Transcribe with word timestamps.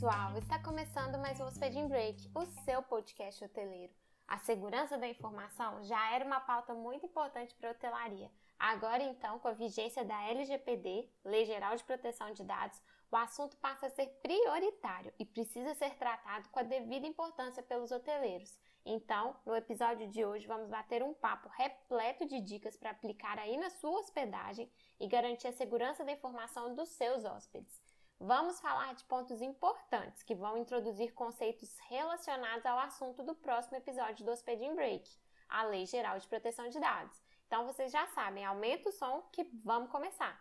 pessoal! 0.00 0.34
Está 0.38 0.58
começando 0.58 1.18
mais 1.18 1.38
um 1.38 1.44
Hospeding 1.44 1.86
Break, 1.86 2.30
o 2.34 2.46
seu 2.64 2.82
podcast 2.82 3.44
hoteleiro. 3.44 3.92
A 4.26 4.38
segurança 4.38 4.96
da 4.96 5.06
informação 5.06 5.84
já 5.84 6.14
era 6.14 6.24
uma 6.24 6.40
pauta 6.40 6.72
muito 6.72 7.04
importante 7.04 7.54
para 7.54 7.68
a 7.68 7.72
hotelaria. 7.72 8.30
Agora, 8.58 9.02
então, 9.02 9.38
com 9.38 9.48
a 9.48 9.52
vigência 9.52 10.02
da 10.02 10.22
LGPD, 10.30 11.06
Lei 11.22 11.44
Geral 11.44 11.76
de 11.76 11.84
Proteção 11.84 12.32
de 12.32 12.42
Dados, 12.42 12.80
o 13.12 13.16
assunto 13.16 13.58
passa 13.58 13.88
a 13.88 13.90
ser 13.90 14.06
prioritário 14.22 15.12
e 15.18 15.26
precisa 15.26 15.74
ser 15.74 15.94
tratado 15.96 16.48
com 16.48 16.60
a 16.60 16.62
devida 16.62 17.06
importância 17.06 17.62
pelos 17.62 17.90
hoteleiros. 17.90 18.58
Então, 18.86 19.36
no 19.44 19.54
episódio 19.54 20.08
de 20.08 20.24
hoje, 20.24 20.46
vamos 20.46 20.70
bater 20.70 21.02
um 21.02 21.12
papo 21.12 21.50
repleto 21.50 22.24
de 22.26 22.40
dicas 22.40 22.74
para 22.74 22.92
aplicar 22.92 23.38
aí 23.38 23.58
na 23.58 23.68
sua 23.68 24.00
hospedagem 24.00 24.72
e 24.98 25.06
garantir 25.06 25.48
a 25.48 25.52
segurança 25.52 26.06
da 26.06 26.12
informação 26.12 26.74
dos 26.74 26.88
seus 26.88 27.22
hóspedes. 27.22 27.89
Vamos 28.22 28.60
falar 28.60 28.94
de 28.94 29.02
pontos 29.04 29.40
importantes 29.40 30.22
que 30.22 30.34
vão 30.34 30.58
introduzir 30.58 31.14
conceitos 31.14 31.74
relacionados 31.88 32.66
ao 32.66 32.78
assunto 32.78 33.22
do 33.22 33.34
próximo 33.34 33.78
episódio 33.78 34.26
do 34.26 34.30
Hospeding 34.30 34.74
Break, 34.74 35.10
a 35.48 35.62
Lei 35.62 35.86
Geral 35.86 36.18
de 36.18 36.28
Proteção 36.28 36.68
de 36.68 36.78
Dados. 36.78 37.18
Então 37.46 37.64
vocês 37.64 37.90
já 37.90 38.06
sabem, 38.08 38.44
aumenta 38.44 38.90
o 38.90 38.92
som 38.92 39.22
que 39.32 39.48
vamos 39.64 39.90
começar. 39.90 40.38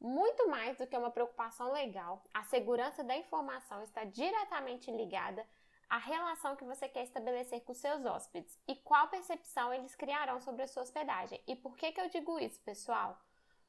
Muito 0.00 0.48
mais 0.48 0.78
do 0.78 0.86
que 0.86 0.96
uma 0.96 1.10
preocupação 1.10 1.70
legal, 1.70 2.24
a 2.32 2.42
segurança 2.44 3.04
da 3.04 3.14
informação 3.14 3.82
está 3.82 4.04
diretamente 4.04 4.90
ligada 4.90 5.46
à 5.86 5.98
relação 5.98 6.56
que 6.56 6.64
você 6.64 6.88
quer 6.88 7.04
estabelecer 7.04 7.60
com 7.60 7.74
seus 7.74 8.06
hóspedes 8.06 8.58
e 8.66 8.74
qual 8.74 9.08
percepção 9.08 9.74
eles 9.74 9.94
criarão 9.94 10.40
sobre 10.40 10.62
a 10.62 10.66
sua 10.66 10.82
hospedagem. 10.82 11.42
E 11.46 11.54
por 11.54 11.76
que, 11.76 11.92
que 11.92 12.00
eu 12.00 12.08
digo 12.08 12.38
isso, 12.38 12.58
pessoal? 12.62 13.20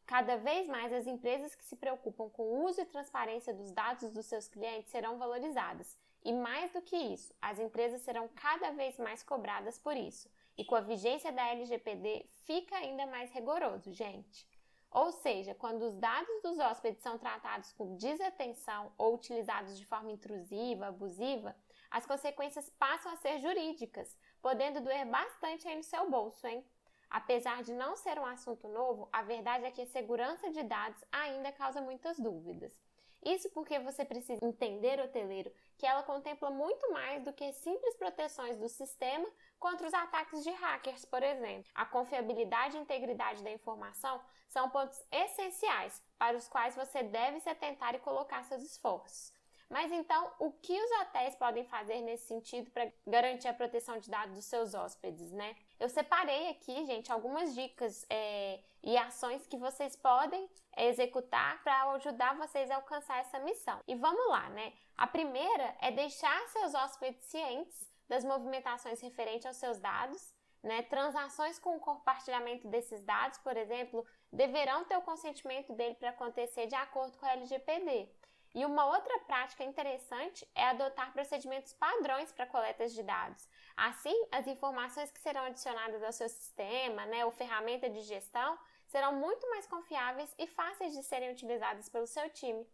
Cada 0.07 0.37
vez 0.37 0.69
mais 0.69 0.93
as 0.93 1.05
empresas 1.05 1.53
que 1.53 1.65
se 1.65 1.75
preocupam 1.75 2.29
com 2.29 2.43
o 2.43 2.63
uso 2.65 2.79
e 2.79 2.85
transparência 2.85 3.53
dos 3.53 3.73
dados 3.73 4.09
dos 4.09 4.25
seus 4.25 4.47
clientes 4.47 4.89
serão 4.89 5.17
valorizadas. 5.17 5.97
E 6.23 6.31
mais 6.31 6.71
do 6.71 6.81
que 6.81 6.95
isso, 6.95 7.35
as 7.41 7.59
empresas 7.59 8.01
serão 8.03 8.29
cada 8.29 8.71
vez 8.71 8.97
mais 8.97 9.21
cobradas 9.21 9.77
por 9.77 9.97
isso. 9.97 10.31
E 10.57 10.63
com 10.63 10.75
a 10.75 10.81
vigência 10.81 11.29
da 11.33 11.49
LGPD 11.49 12.25
fica 12.45 12.77
ainda 12.77 13.05
mais 13.05 13.29
rigoroso, 13.31 13.91
gente. 13.91 14.47
Ou 14.89 15.11
seja, 15.11 15.53
quando 15.53 15.83
os 15.83 15.97
dados 15.97 16.41
dos 16.41 16.57
hóspedes 16.57 17.03
são 17.03 17.17
tratados 17.17 17.73
com 17.73 17.97
desatenção 17.97 18.93
ou 18.97 19.15
utilizados 19.15 19.77
de 19.77 19.85
forma 19.85 20.11
intrusiva, 20.13 20.87
abusiva, 20.87 21.53
as 21.91 22.05
consequências 22.05 22.69
passam 22.79 23.11
a 23.11 23.17
ser 23.17 23.39
jurídicas, 23.39 24.17
podendo 24.41 24.79
doer 24.79 25.05
bastante 25.05 25.67
aí 25.67 25.75
no 25.75 25.83
seu 25.83 26.09
bolso, 26.09 26.47
hein? 26.47 26.65
Apesar 27.09 27.63
de 27.63 27.73
não 27.73 27.95
ser 27.95 28.19
um 28.19 28.25
assunto 28.25 28.67
novo, 28.67 29.07
a 29.11 29.21
verdade 29.21 29.65
é 29.65 29.71
que 29.71 29.81
a 29.81 29.87
segurança 29.87 30.49
de 30.51 30.63
dados 30.63 31.03
ainda 31.11 31.51
causa 31.51 31.81
muitas 31.81 32.19
dúvidas. 32.19 32.77
Isso 33.23 33.49
porque 33.49 33.79
você 33.79 34.05
precisa 34.05 34.45
entender, 34.45 34.99
hoteleiro, 34.99 35.51
que 35.77 35.85
ela 35.85 36.03
contempla 36.03 36.49
muito 36.49 36.91
mais 36.91 37.23
do 37.23 37.33
que 37.33 37.51
simples 37.53 37.95
proteções 37.95 38.57
do 38.57 38.69
sistema 38.69 39.27
contra 39.59 39.87
os 39.87 39.93
ataques 39.93 40.43
de 40.43 40.51
hackers, 40.51 41.03
por 41.05 41.23
exemplo. 41.23 41.69
A 41.73 41.85
confiabilidade 41.85 42.77
e 42.77 42.79
integridade 42.79 43.43
da 43.43 43.51
informação 43.51 44.21
são 44.47 44.69
pontos 44.69 45.03
essenciais 45.11 46.01
para 46.17 46.37
os 46.37 46.47
quais 46.47 46.75
você 46.75 47.03
deve 47.03 47.39
se 47.39 47.49
atentar 47.49 47.95
e 47.95 47.99
colocar 47.99 48.43
seus 48.43 48.63
esforços. 48.63 49.33
Mas 49.69 49.91
então, 49.91 50.31
o 50.39 50.51
que 50.51 50.79
os 50.79 50.91
hotéis 51.01 51.35
podem 51.35 51.65
fazer 51.65 51.99
nesse 52.01 52.27
sentido 52.27 52.71
para 52.71 52.89
garantir 53.05 53.49
a 53.49 53.53
proteção 53.53 53.99
de 53.99 54.09
dados 54.09 54.35
dos 54.35 54.45
seus 54.45 54.73
hóspedes, 54.73 55.31
né? 55.33 55.55
Eu 55.79 55.89
separei 55.89 56.49
aqui, 56.49 56.85
gente, 56.85 57.11
algumas 57.11 57.53
dicas 57.53 58.05
é, 58.09 58.59
e 58.83 58.97
ações 58.97 59.45
que 59.45 59.57
vocês 59.57 59.95
podem 59.95 60.49
executar 60.75 61.61
para 61.63 61.91
ajudar 61.91 62.35
vocês 62.35 62.71
a 62.71 62.75
alcançar 62.77 63.19
essa 63.19 63.39
missão. 63.39 63.79
E 63.87 63.95
vamos 63.95 64.27
lá, 64.29 64.49
né? 64.49 64.73
A 64.97 65.05
primeira 65.05 65.75
é 65.79 65.91
deixar 65.91 66.47
seus 66.47 66.73
hóspedes 66.73 67.21
cientes 67.25 67.87
das 68.09 68.23
movimentações 68.23 69.01
referentes 69.01 69.45
aos 69.45 69.57
seus 69.57 69.79
dados. 69.79 70.33
Né? 70.63 70.81
Transações 70.83 71.59
com 71.59 71.75
o 71.75 71.79
compartilhamento 71.79 72.67
desses 72.67 73.03
dados, 73.03 73.37
por 73.37 73.55
exemplo, 73.55 74.05
deverão 74.33 74.83
ter 74.85 74.97
o 74.97 75.01
consentimento 75.01 75.71
dele 75.73 75.95
para 75.95 76.09
acontecer 76.09 76.65
de 76.65 76.75
acordo 76.75 77.17
com 77.17 77.25
a 77.25 77.33
LGPD. 77.33 78.09
E 78.57 78.65
uma 78.65 78.87
outra 78.87 79.19
prática 79.19 79.63
interessante 79.63 80.43
é 80.55 80.63
adotar 80.63 81.13
procedimentos 81.13 81.73
padrões 81.73 82.31
para 82.31 82.47
coletas 82.47 82.91
de 82.91 83.03
dados. 83.03 83.47
Assim, 83.75 84.15
as 84.31 84.47
informações 84.47 85.11
que 85.11 85.19
serão 85.19 85.43
adicionadas 85.43 86.01
ao 86.01 86.11
seu 86.11 86.27
sistema, 86.27 87.05
né, 87.05 87.23
ou 87.23 87.29
ferramenta 87.29 87.87
de 87.87 88.01
gestão, 88.01 88.57
serão 88.87 89.13
muito 89.13 89.47
mais 89.51 89.67
confiáveis 89.67 90.33
e 90.39 90.47
fáceis 90.47 90.91
de 90.93 91.03
serem 91.03 91.31
utilizadas 91.31 91.87
pelo 91.87 92.07
seu 92.07 92.27
time. 92.31 92.67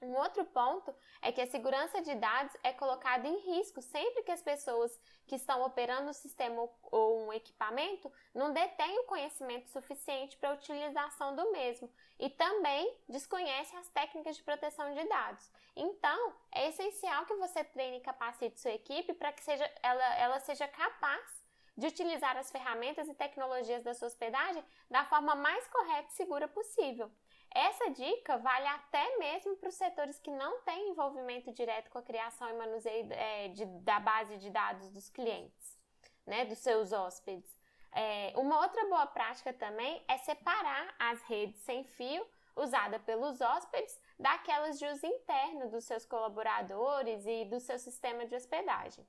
Um 0.00 0.14
outro 0.14 0.44
ponto 0.44 0.94
é 1.20 1.32
que 1.32 1.40
a 1.40 1.46
segurança 1.46 2.00
de 2.00 2.14
dados 2.14 2.56
é 2.62 2.72
colocada 2.72 3.26
em 3.26 3.38
risco 3.40 3.82
sempre 3.82 4.22
que 4.22 4.30
as 4.30 4.40
pessoas 4.40 4.96
que 5.26 5.34
estão 5.34 5.62
operando 5.64 6.10
o 6.10 6.14
sistema 6.14 6.68
ou 6.82 7.26
um 7.26 7.32
equipamento 7.32 8.10
não 8.32 8.52
detêm 8.52 8.98
o 9.00 9.04
conhecimento 9.04 9.68
suficiente 9.70 10.36
para 10.36 10.50
a 10.50 10.54
utilização 10.54 11.34
do 11.34 11.50
mesmo 11.50 11.92
e 12.18 12.30
também 12.30 12.96
desconhecem 13.08 13.76
as 13.78 13.88
técnicas 13.88 14.36
de 14.36 14.44
proteção 14.44 14.94
de 14.94 15.04
dados. 15.08 15.50
Então, 15.74 16.32
é 16.52 16.68
essencial 16.68 17.26
que 17.26 17.34
você 17.34 17.64
treine 17.64 17.98
e 17.98 18.02
capacite 18.02 18.60
sua 18.60 18.72
equipe 18.72 19.12
para 19.14 19.32
que 19.32 19.42
seja, 19.42 19.68
ela, 19.82 20.14
ela 20.16 20.40
seja 20.40 20.68
capaz 20.68 21.38
de 21.76 21.86
utilizar 21.86 22.36
as 22.36 22.50
ferramentas 22.50 23.08
e 23.08 23.14
tecnologias 23.14 23.84
da 23.84 23.94
sua 23.94 24.08
hospedagem 24.08 24.64
da 24.90 25.04
forma 25.04 25.36
mais 25.36 25.66
correta 25.68 26.08
e 26.08 26.16
segura 26.16 26.48
possível. 26.48 27.10
Essa 27.50 27.90
dica 27.90 28.36
vale 28.38 28.66
até 28.66 29.18
mesmo 29.18 29.56
para 29.56 29.68
os 29.68 29.74
setores 29.74 30.18
que 30.18 30.30
não 30.30 30.60
têm 30.62 30.90
envolvimento 30.90 31.52
direto 31.52 31.90
com 31.90 31.98
a 31.98 32.02
criação 32.02 32.48
e 32.48 32.52
manuseio 32.52 33.08
é, 33.12 33.48
de, 33.48 33.64
da 33.64 33.98
base 33.98 34.36
de 34.36 34.50
dados 34.50 34.90
dos 34.90 35.08
clientes, 35.08 35.78
né, 36.26 36.44
dos 36.44 36.58
seus 36.58 36.92
hóspedes. 36.92 37.58
É, 37.92 38.32
uma 38.36 38.60
outra 38.60 38.84
boa 38.86 39.06
prática 39.06 39.52
também 39.52 40.04
é 40.06 40.18
separar 40.18 40.94
as 40.98 41.22
redes 41.22 41.60
sem 41.62 41.84
fio 41.84 42.26
usada 42.54 42.98
pelos 42.98 43.40
hóspedes 43.40 43.98
daquelas 44.18 44.78
de 44.78 44.86
uso 44.86 45.06
interno 45.06 45.70
dos 45.70 45.84
seus 45.84 46.04
colaboradores 46.04 47.24
e 47.26 47.44
do 47.46 47.60
seu 47.60 47.78
sistema 47.78 48.26
de 48.26 48.34
hospedagem. 48.34 49.06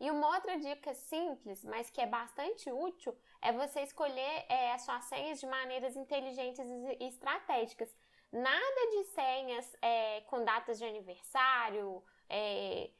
E 0.00 0.10
uma 0.10 0.34
outra 0.34 0.58
dica 0.58 0.94
simples, 0.94 1.62
mas 1.62 1.90
que 1.90 2.00
é 2.00 2.06
bastante 2.06 2.72
útil, 2.72 3.14
é 3.42 3.52
você 3.52 3.82
escolher 3.82 4.46
é, 4.48 4.72
as 4.72 4.82
suas 4.82 5.04
senhas 5.04 5.38
de 5.38 5.46
maneiras 5.46 5.94
inteligentes 5.94 6.64
e 6.66 7.04
estratégicas. 7.04 7.94
Nada 8.32 8.90
de 8.92 9.04
senhas 9.04 9.76
é, 9.82 10.22
com 10.22 10.42
datas 10.42 10.78
de 10.78 10.84
aniversário, 10.86 12.02
é, 12.30 12.90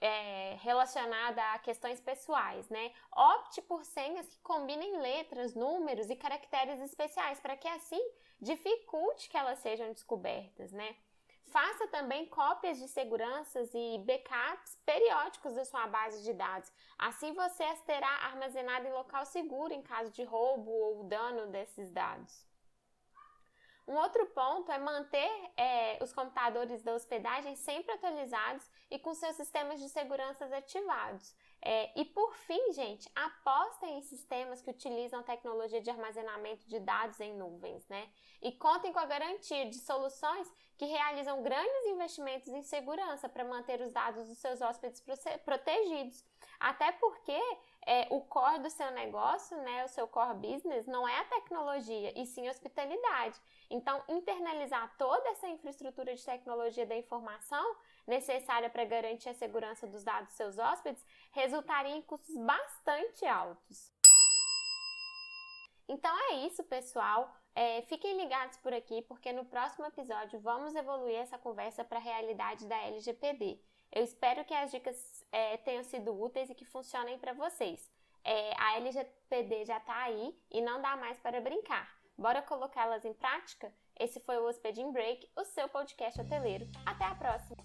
é, 0.00 0.56
relacionada 0.60 1.42
a 1.52 1.58
questões 1.58 2.00
pessoais, 2.00 2.68
né? 2.68 2.92
Opte 3.12 3.60
por 3.62 3.84
senhas 3.84 4.28
que 4.28 4.38
combinem 4.40 5.00
letras, 5.00 5.54
números 5.54 6.08
e 6.08 6.16
caracteres 6.16 6.80
especiais, 6.80 7.40
para 7.40 7.56
que 7.56 7.68
assim 7.68 8.00
dificulte 8.40 9.28
que 9.28 9.36
elas 9.36 9.58
sejam 9.58 9.92
descobertas, 9.92 10.70
né? 10.72 10.96
Faça 11.48 11.86
também 11.88 12.26
cópias 12.26 12.78
de 12.78 12.88
seguranças 12.88 13.70
e 13.72 13.98
backups 14.04 14.78
periódicos 14.84 15.54
da 15.54 15.64
sua 15.64 15.86
base 15.86 16.22
de 16.22 16.32
dados. 16.32 16.70
Assim 16.98 17.32
você 17.32 17.62
as 17.62 17.80
terá 17.82 18.08
armazenada 18.24 18.88
em 18.88 18.92
local 18.92 19.24
seguro 19.24 19.72
em 19.72 19.82
caso 19.82 20.10
de 20.10 20.24
roubo 20.24 20.70
ou 20.70 21.04
dano 21.04 21.46
desses 21.46 21.90
dados. 21.90 22.46
Um 23.86 23.94
outro 23.94 24.26
ponto 24.26 24.72
é 24.72 24.78
manter 24.78 25.30
é, 25.56 26.02
os 26.02 26.12
computadores 26.12 26.82
da 26.82 26.92
hospedagem 26.92 27.54
sempre 27.54 27.92
atualizados 27.92 28.68
e 28.90 28.98
com 28.98 29.14
seus 29.14 29.36
sistemas 29.36 29.78
de 29.80 29.88
segurança 29.88 30.44
ativados. 30.44 31.32
É, 31.68 31.90
e 31.96 32.04
por 32.04 32.32
fim, 32.36 32.72
gente, 32.72 33.10
apostem 33.12 33.98
em 33.98 34.02
sistemas 34.02 34.62
que 34.62 34.70
utilizam 34.70 35.20
tecnologia 35.24 35.80
de 35.80 35.90
armazenamento 35.90 36.64
de 36.68 36.78
dados 36.78 37.18
em 37.18 37.34
nuvens, 37.34 37.84
né? 37.88 38.08
E 38.40 38.52
contem 38.52 38.92
com 38.92 39.00
a 39.00 39.04
garantia 39.04 39.68
de 39.68 39.76
soluções 39.80 40.48
que 40.78 40.84
realizam 40.84 41.42
grandes 41.42 41.86
investimentos 41.86 42.46
em 42.50 42.62
segurança 42.62 43.28
para 43.28 43.42
manter 43.42 43.80
os 43.80 43.90
dados 43.90 44.28
dos 44.28 44.38
seus 44.38 44.60
hóspedes 44.60 45.02
protegidos. 45.44 46.24
Até 46.60 46.92
porque 46.92 47.36
é, 47.84 48.06
o 48.10 48.20
core 48.20 48.60
do 48.60 48.70
seu 48.70 48.92
negócio, 48.92 49.56
né, 49.62 49.84
o 49.84 49.88
seu 49.88 50.06
core 50.06 50.34
business, 50.34 50.86
não 50.86 51.08
é 51.08 51.18
a 51.18 51.24
tecnologia, 51.24 52.12
e 52.16 52.26
sim 52.26 52.46
a 52.46 52.52
hospitalidade. 52.52 53.40
Então, 53.68 54.02
internalizar 54.08 54.94
toda 54.96 55.28
essa 55.30 55.48
infraestrutura 55.48 56.14
de 56.14 56.24
tecnologia 56.24 56.86
da 56.86 56.96
informação 56.96 57.76
necessária 58.06 58.70
para 58.70 58.84
garantir 58.84 59.28
a 59.28 59.34
segurança 59.34 59.86
dos 59.86 60.04
dados 60.04 60.28
dos 60.28 60.36
seus 60.36 60.58
hóspedes 60.58 61.04
resultaria 61.32 61.96
em 61.96 62.02
custos 62.02 62.36
bastante 62.36 63.26
altos. 63.26 63.92
Então 65.88 66.12
é 66.30 66.46
isso, 66.46 66.62
pessoal. 66.64 67.32
É, 67.54 67.82
fiquem 67.82 68.16
ligados 68.16 68.56
por 68.58 68.72
aqui, 68.72 69.02
porque 69.02 69.32
no 69.32 69.44
próximo 69.44 69.86
episódio 69.86 70.38
vamos 70.40 70.74
evoluir 70.74 71.16
essa 71.16 71.38
conversa 71.38 71.84
para 71.84 71.98
a 71.98 72.02
realidade 72.02 72.66
da 72.66 72.76
LGPD. 72.76 73.60
Eu 73.92 74.02
espero 74.02 74.44
que 74.44 74.52
as 74.52 74.70
dicas 74.70 75.24
é, 75.30 75.56
tenham 75.58 75.84
sido 75.84 76.20
úteis 76.20 76.50
e 76.50 76.54
que 76.54 76.64
funcionem 76.64 77.18
para 77.18 77.32
vocês. 77.32 77.90
É, 78.24 78.52
a 78.58 78.76
LGPD 78.76 79.64
já 79.64 79.78
está 79.78 80.02
aí 80.02 80.36
e 80.50 80.60
não 80.60 80.82
dá 80.82 80.96
mais 80.96 81.18
para 81.20 81.40
brincar. 81.40 81.95
Bora 82.18 82.40
colocá-las 82.40 83.04
em 83.04 83.12
prática? 83.12 83.70
Esse 83.98 84.20
foi 84.20 84.38
o 84.38 84.46
Hospeding 84.46 84.90
Break, 84.90 85.28
o 85.36 85.44
seu 85.44 85.68
podcast 85.68 86.18
hoteleiro. 86.20 86.66
Até 86.86 87.04
a 87.04 87.14
próxima! 87.14 87.62